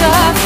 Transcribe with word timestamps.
love. 0.00 0.37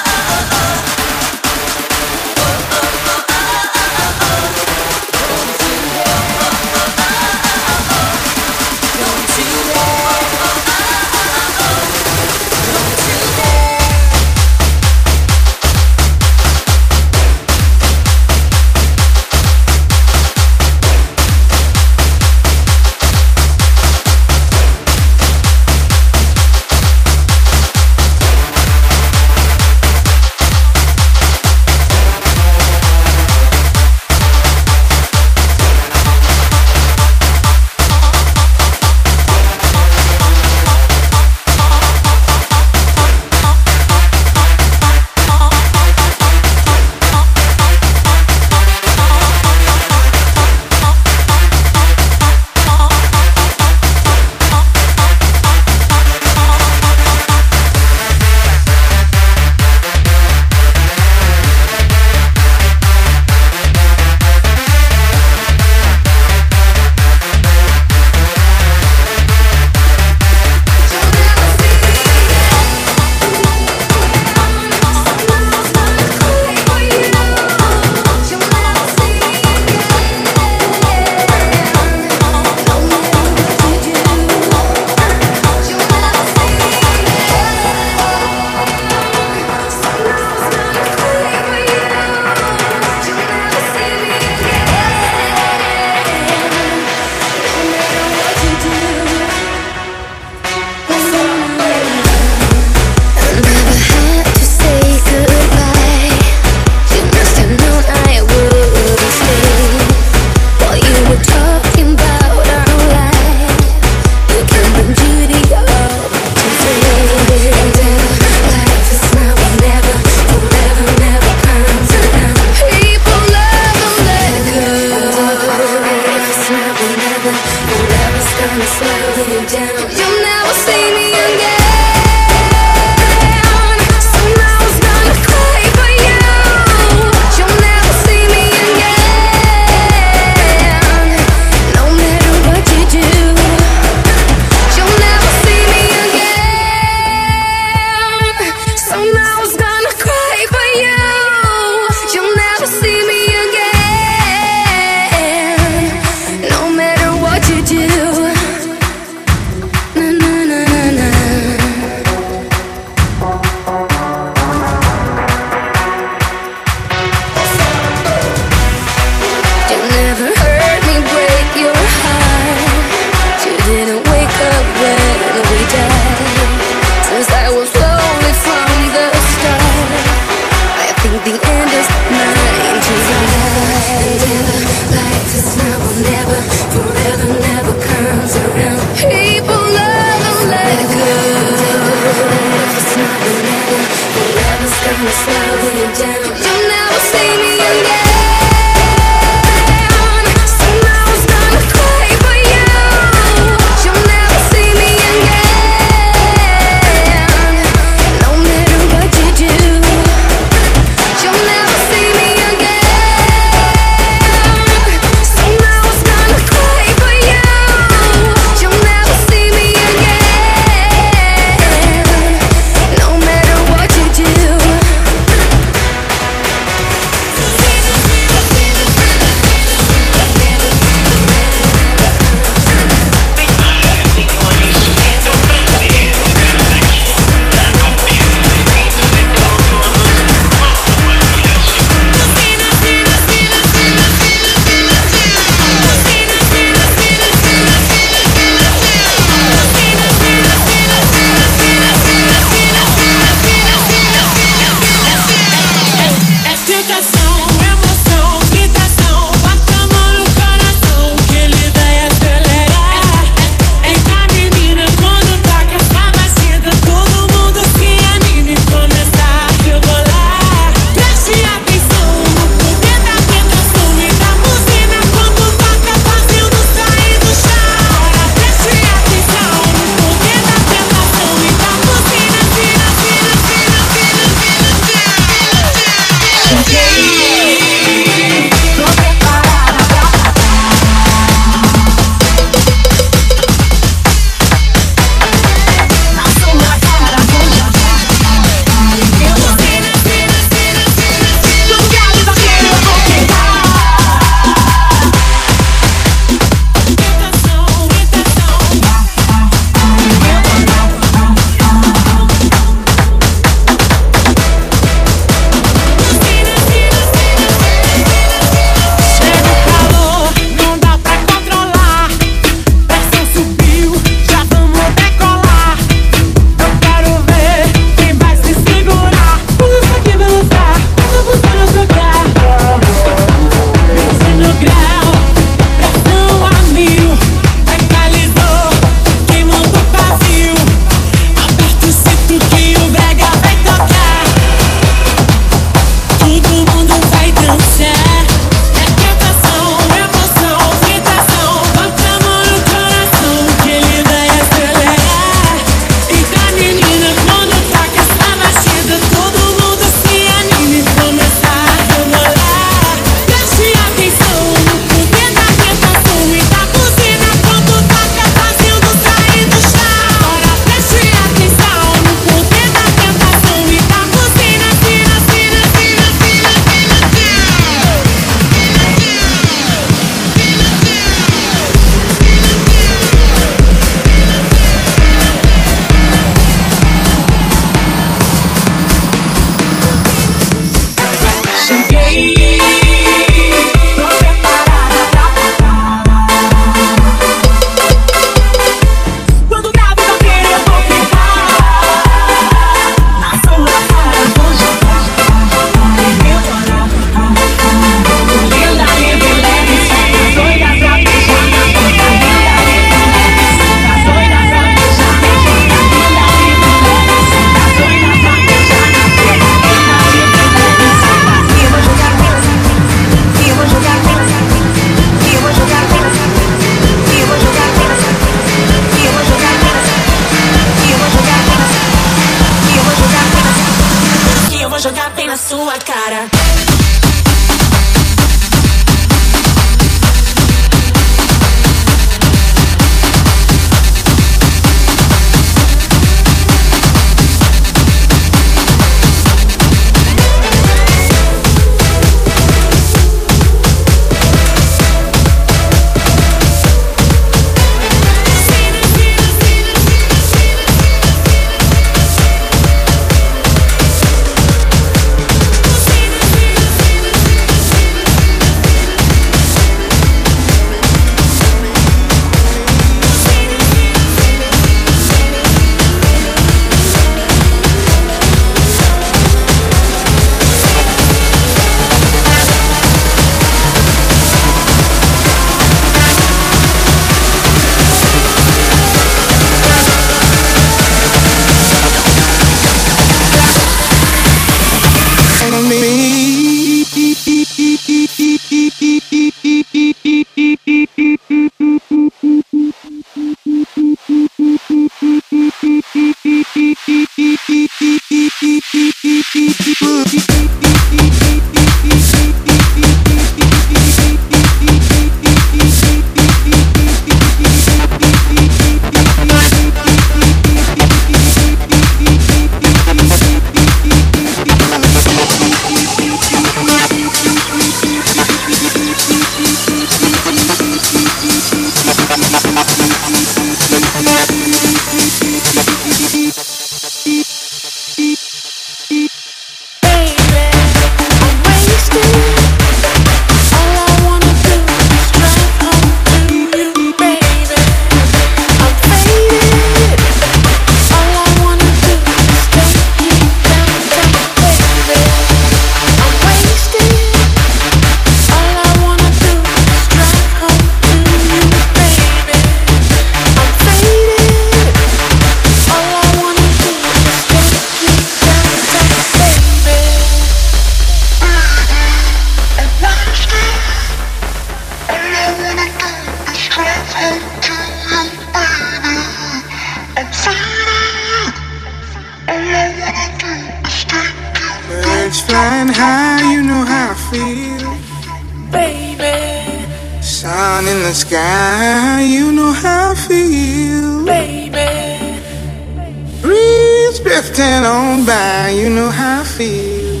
By, 598.08 598.48
you 598.60 598.70
know 598.70 598.88
how 598.90 599.20
I 599.20 599.24
feel. 599.24 600.00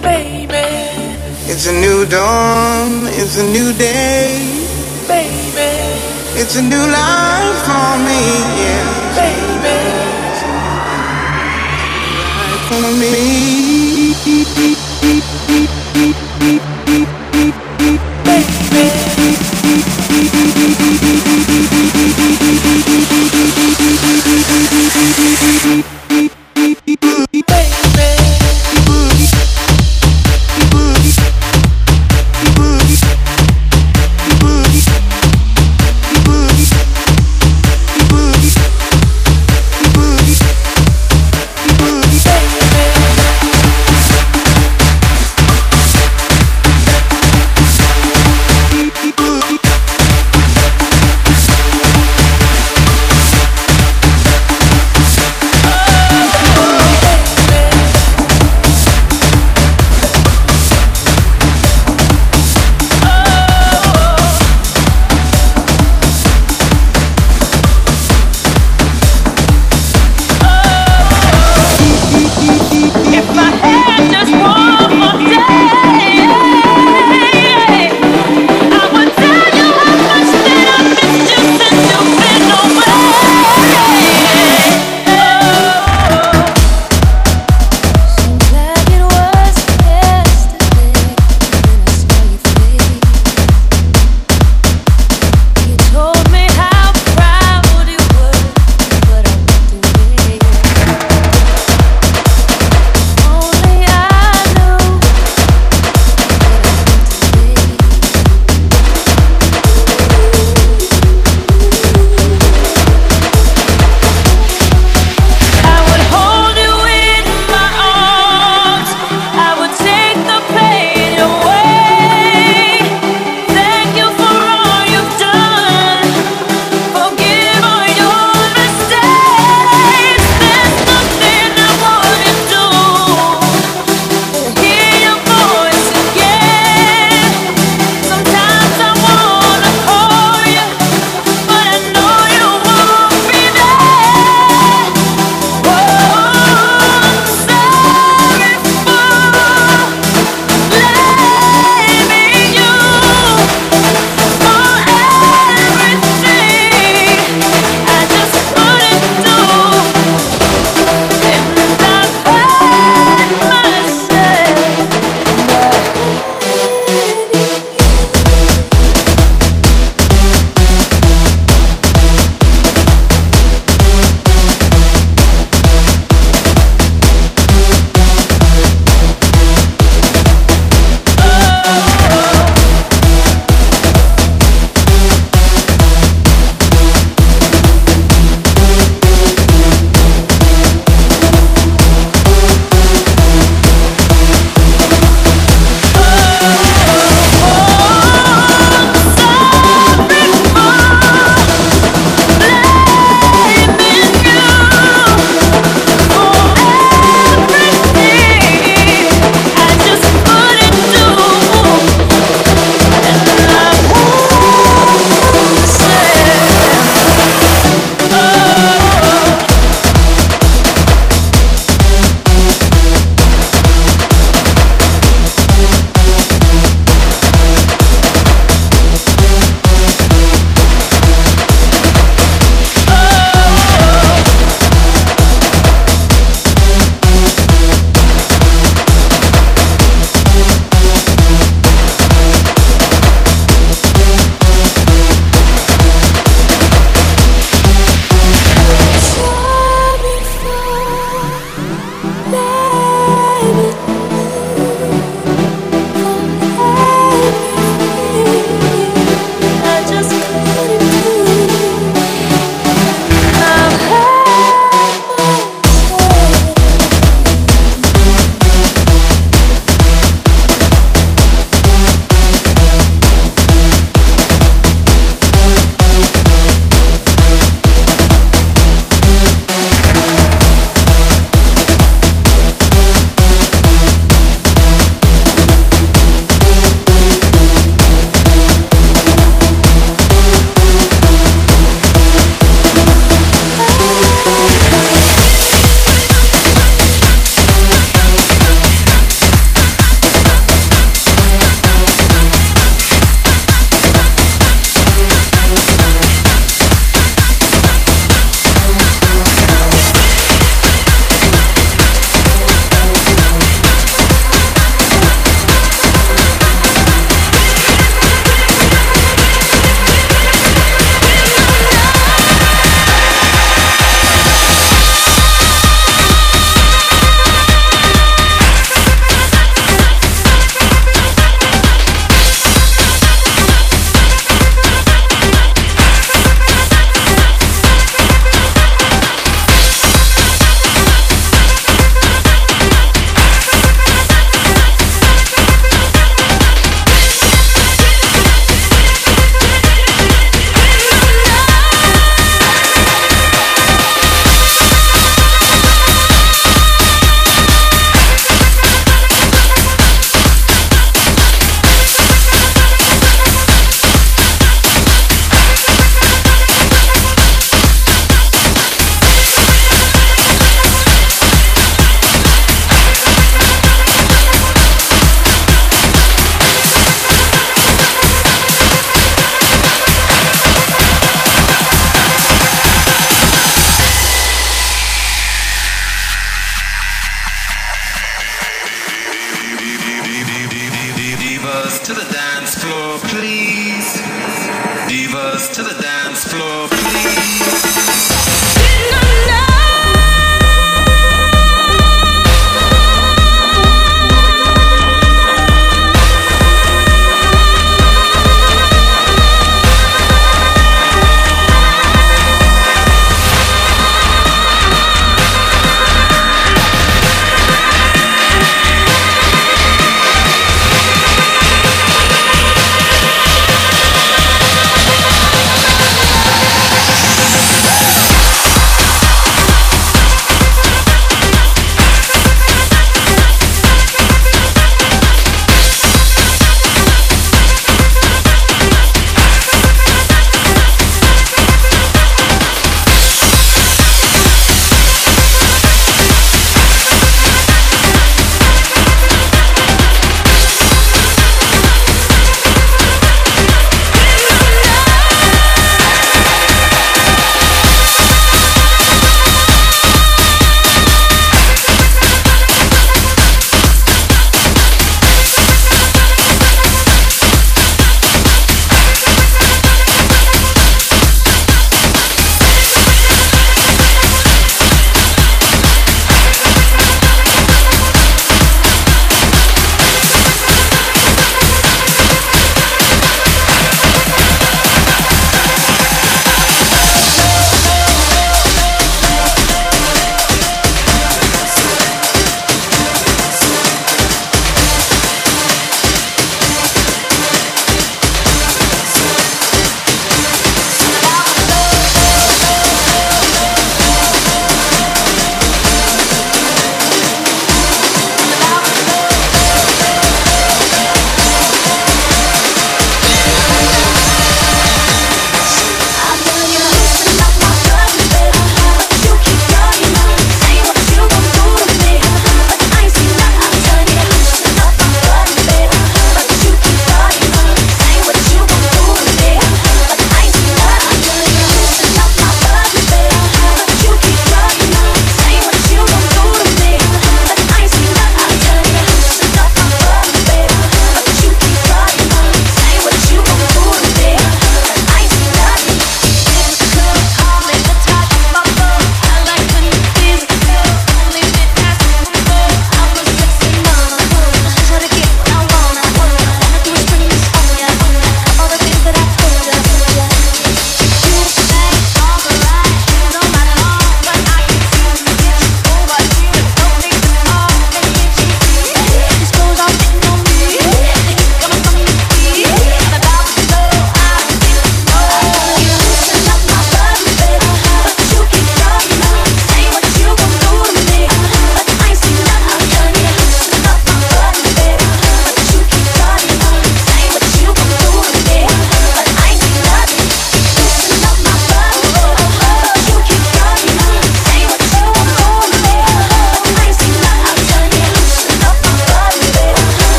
baby, 0.00 0.68
It's 1.52 1.66
a 1.66 1.72
new 1.84 2.06
dawn, 2.06 3.06
it's 3.20 3.36
a 3.36 3.46
new 3.56 3.68
day, 3.74 4.40
baby, 5.06 5.72
it's 6.40 6.56
a 6.56 6.62
new 6.62 6.84
life 7.00 7.58
for 7.68 7.92
me, 8.08 8.22
yeah. 8.64 8.88
baby. 9.20 9.78
Life 12.48 12.64
For 12.68 12.88
me. 13.00 13.12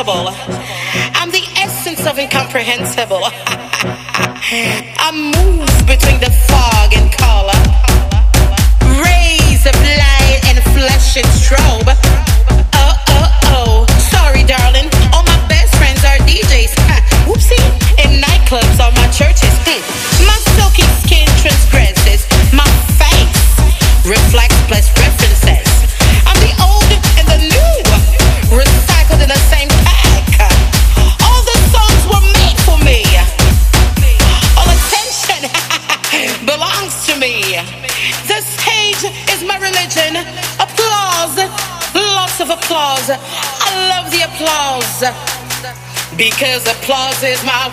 I'm 0.00 1.30
the 1.30 1.44
essence 1.56 2.06
of 2.06 2.18
incomprehensible. 2.18 3.20
I'm 4.98 5.30
moving. 5.30 5.59
cause 46.40 46.66
applause 46.66 47.22
is 47.22 47.44
my 47.44 47.68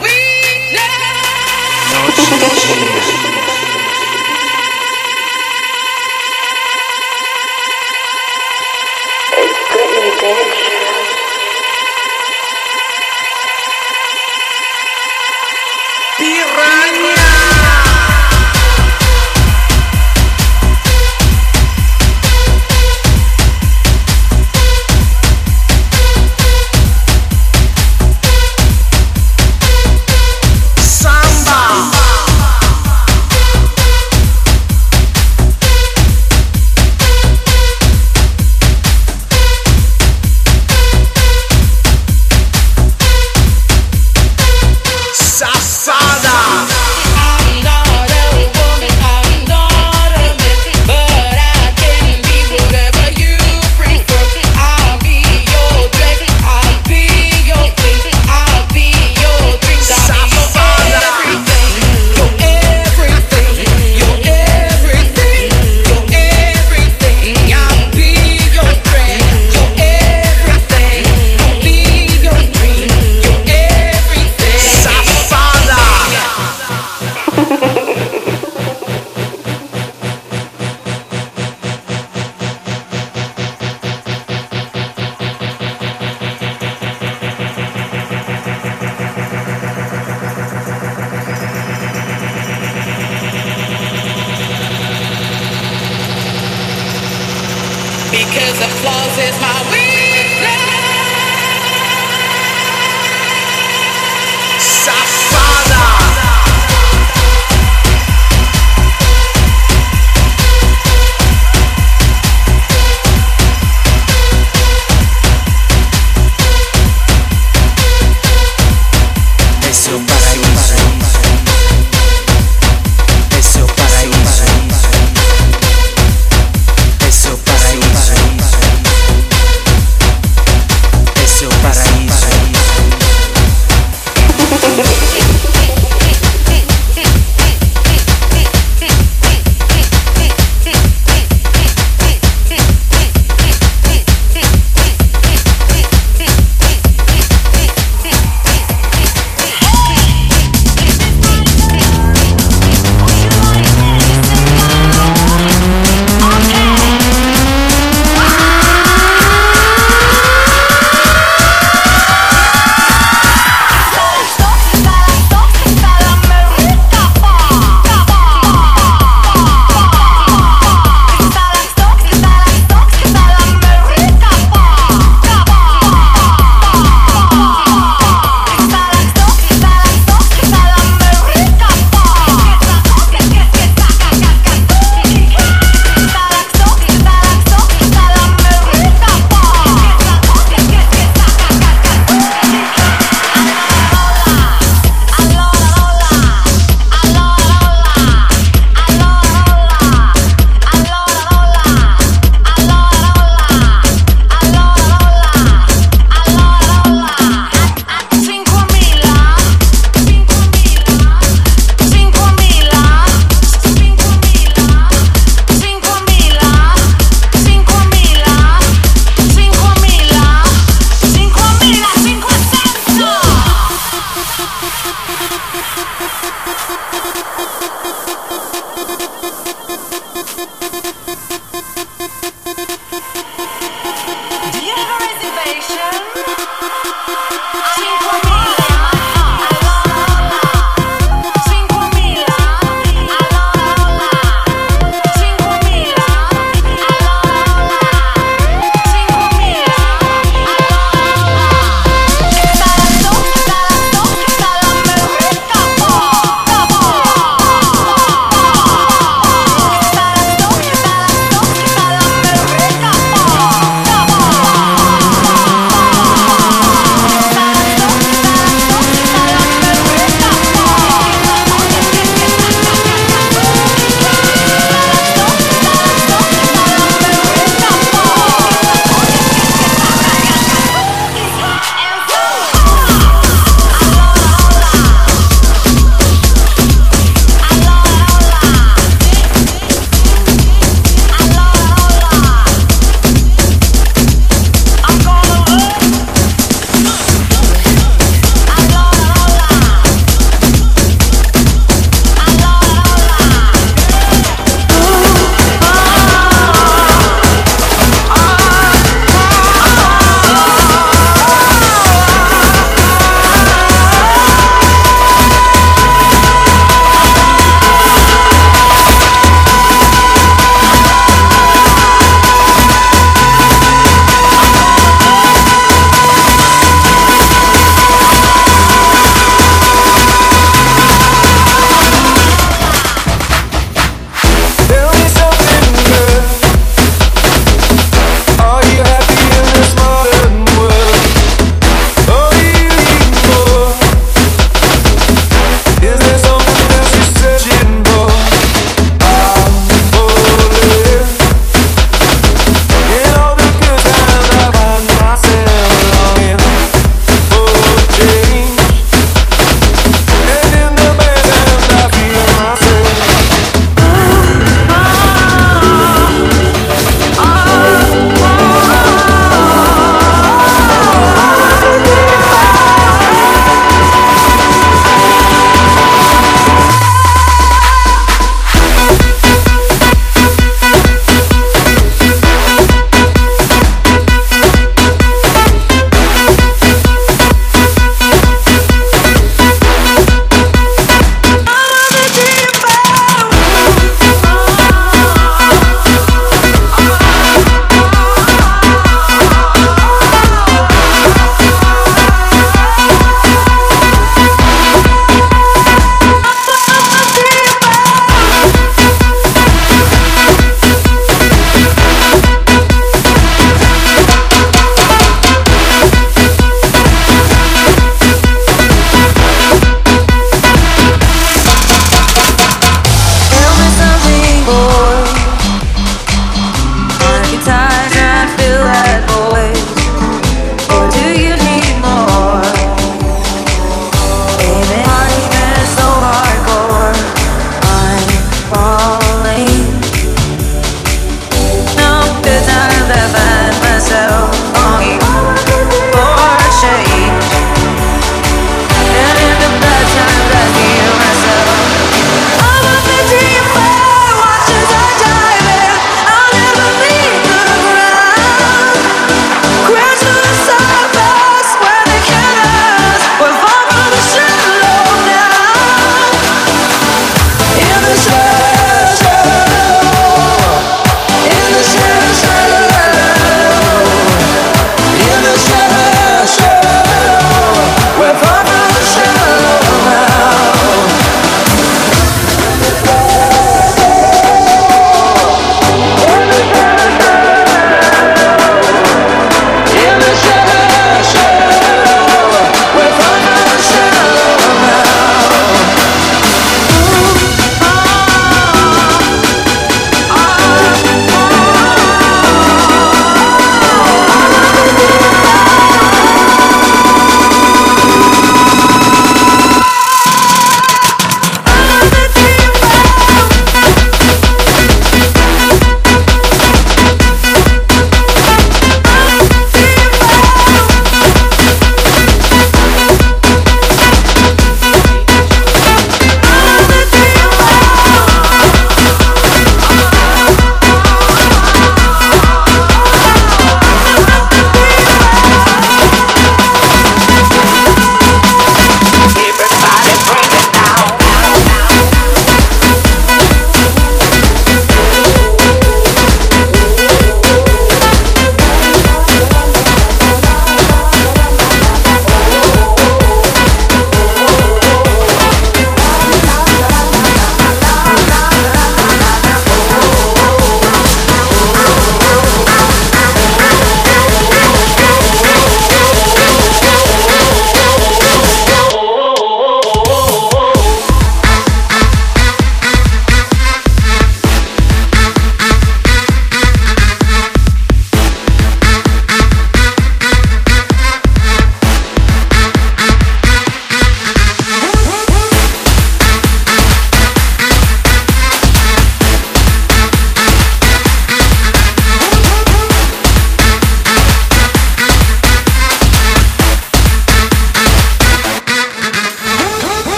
Is 345.88 346.02
it 346.12 346.17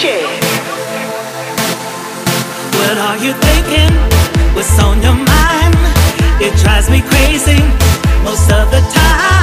Dolce. 0.00 0.24
What 2.72 2.96
are 2.96 3.18
you 3.18 3.34
thinking? 3.34 3.94
What's 4.54 4.78
on 4.82 5.02
your 5.02 5.12
mind? 5.12 5.74
It 6.40 6.56
drives 6.62 6.88
me 6.88 7.02
crazy 7.02 7.62
most 8.24 8.50
of 8.50 8.70
the 8.70 8.80
time. 8.94 9.39